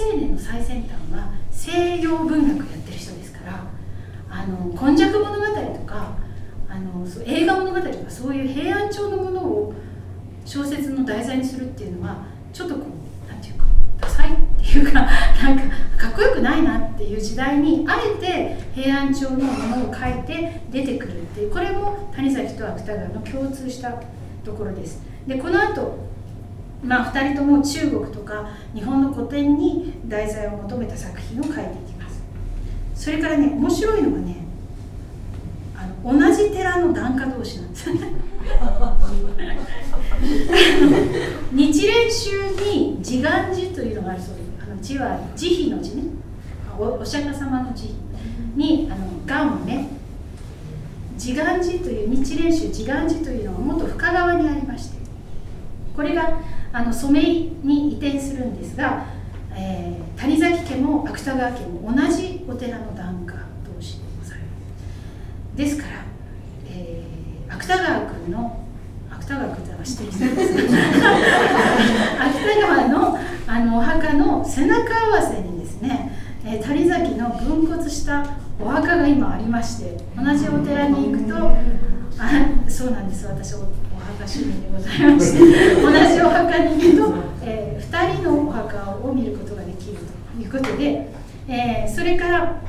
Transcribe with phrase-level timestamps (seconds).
[0.00, 3.66] 青年の最先端は西洋文学やってる人ですから
[4.30, 6.16] あの今昔物語とか
[6.68, 9.74] あの映画物語とかそういう平安朝のものを
[10.46, 13.66] 小説の題材にするっていうのはちょっとこう何て言うか
[14.00, 15.02] ダサいっていうか
[15.42, 15.64] なんか
[15.98, 24.00] かっこよくないなっていう時代にあえて平安朝のものを書いて出てくるっていうこれも谷崎と芥川の共通した
[24.44, 25.02] ところです。
[25.26, 26.09] でこの後
[26.82, 32.22] まあ、2人とも中国とか日本の古典に題材を求めた作品を書いていきます。
[32.94, 34.36] それからね面白いのがね
[35.76, 37.90] あの同じ寺の檀家同士なんです
[41.52, 44.50] 日蓮宗に自願寺というのがあるそうです。
[44.62, 46.04] あの字は慈悲の字ね。
[46.78, 47.94] おお釈迦様の字
[48.56, 49.88] にあの願をね
[51.14, 54.98] 自願寺という日蓮宗自願寺というのが元深川にありまして
[55.94, 56.38] これが
[56.72, 59.04] あの染井に移転するんですが、
[59.54, 64.44] えー、谷崎家も芥川家も同じお寺の檀家同士でございま
[65.52, 65.56] す。
[65.56, 66.04] ですから、
[66.68, 68.64] えー、芥川君の
[69.10, 70.54] 芥川君ってのは知ってる人です。
[72.20, 76.12] 芥川のあのお墓の背中合わせにですね、
[76.44, 78.24] えー、谷崎の分骨した
[78.60, 81.34] お墓が今ありまして同じお寺に行くと
[82.80, 83.26] そうなんです。
[83.26, 83.66] 私墓
[84.24, 85.38] 趣味でございまして。
[85.82, 89.98] 同じお墓に行くと、えー、2人のお墓を見ることができる
[90.34, 91.12] ということで、
[91.46, 92.62] えー、それから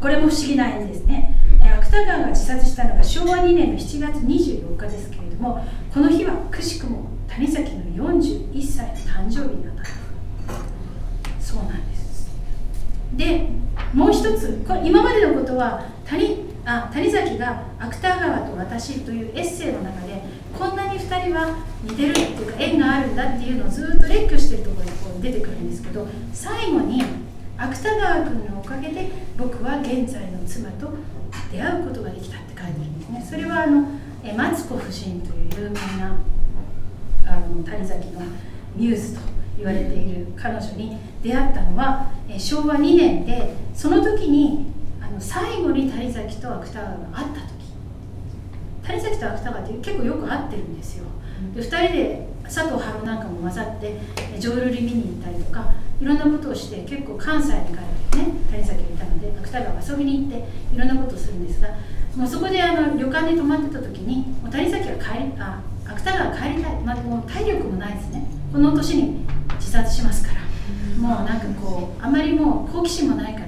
[0.00, 7.82] これも不思議な縁ですね、えー、芥川が自殺したのが昭和2年の7月24日ですけれどもこの日はくしくも谷崎の
[8.14, 9.84] 41歳の誕生日にあた
[11.40, 12.30] そうなんです。
[13.16, 13.48] で
[13.92, 20.20] もう一つ今までのことは谷あ谷崎が芥川と私というエッセイの中で
[20.58, 27.04] こんなに2人は似てるっていうか縁があるんだっていうのをずっと列挙してるところにこう出てくるんですけど最後に
[27.56, 30.90] 芥川君のおかげで僕は現在の妻と
[31.52, 33.26] 出会うことができたって書いてあるんですね。
[33.30, 33.88] それはあの
[34.24, 36.16] えマツコ夫人という有名な
[37.28, 38.20] あの谷崎の
[38.74, 39.20] ミューズと
[39.56, 44.75] 言われている彼女に出会ったのはえ昭和2年でその時に
[45.16, 47.56] の最後に谷崎と芥川が会った時。
[48.86, 51.04] 谷崎と芥川って結構よく会ってるんですよ。
[51.54, 53.98] で2人で佐藤春なんかも混ざって
[54.38, 57.76] 浄瑠璃見に行ったりとかいろんなことをして結構関西に帰っ
[58.10, 61.68] てね谷崎がいたので芥川遊びに行っていろんなことをするんですが
[62.16, 68.26] もうそこであの旅館に泊まってた時にもう谷崎は帰りあ芥川帰りたい、まあ、もう体力もないですね。
[68.52, 69.26] この年に
[69.58, 70.46] 自殺しますから。
[70.98, 73.45] もうなんかこうあまりもう好奇心もないから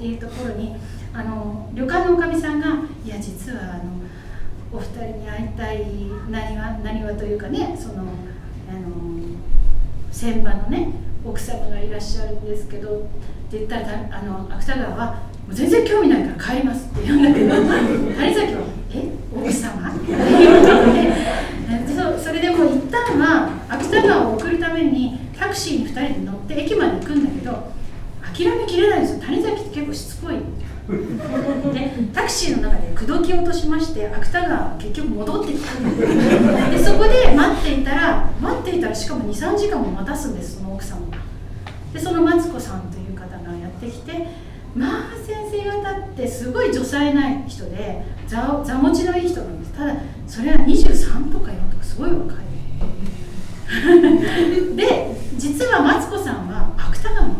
[0.00, 0.74] っていうところに
[1.12, 2.68] あの旅館のおかみさんが
[3.04, 4.00] 「いや実はあの
[4.72, 5.84] お二人に会いたい
[6.30, 8.08] なにわなにわというかねそのあの
[10.10, 10.88] 船場のね
[11.22, 13.00] 奥様がいらっしゃるんですけど」っ
[13.50, 15.18] て言ったらあの芥川は
[15.50, 17.54] 「全然興味ないから帰ります」って言うんだけど
[18.16, 18.60] 谷崎は
[18.94, 19.04] 「え
[19.36, 19.84] 奥様?
[19.92, 20.12] 」って
[21.68, 27.79] 言ってそそれでも一旦は芥川を送るためにタクシーに2人で乗って駅まで行くんだけど
[28.34, 29.20] 諦めきれないんですよ。
[29.20, 30.36] 谷崎って結構しつこい。
[31.72, 36.70] でタクシーの中で口説き落としまして芥川結局戻ってきた。
[36.70, 41.18] でそこで待っていたら待っていたらしかも23時間も待たすんですその奥様が。
[41.92, 44.26] でそのマツコさんという方がやってきて
[44.74, 49.72] まあ先生方ってすごい女才ない人で座座持ちのいい人なんです。
[49.72, 49.94] ただ
[50.26, 52.36] それは23とか4とかすごい若い。
[54.74, 57.34] で実はマツコさんは芥川の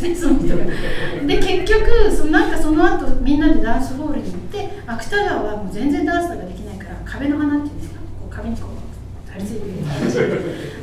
[0.00, 8.00] ですねその人がで結局そのなんかその後みんなでダンスホールに行って芥川はもう全然ダンスとかできないから壁の花っていうんですか？
[8.00, 9.74] こう壁にこう張り付いてる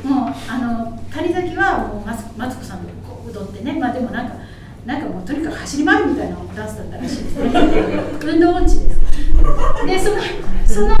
[0.04, 3.78] もうあの谷崎はもうマツマツコさんとこう踊ってね。
[3.78, 4.36] まあでもなんか
[4.86, 7.50] なんかもうとにかく走り回るみたいなダンスだったらしいですね。
[8.22, 9.00] 運動音痴です。
[9.86, 10.16] でその
[10.66, 10.96] その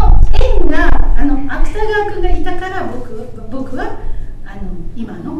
[0.60, 3.98] 縁があの芥川君がいたから僕僕は
[4.44, 4.62] あの
[4.94, 5.32] 今の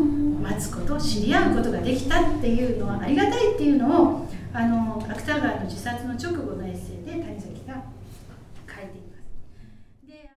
[0.58, 7.75] つこと知り合うことができたっていうのはありがたいっていうのをあの芥川の自殺の直後のエッセイで谷崎が
[8.66, 9.07] 書いています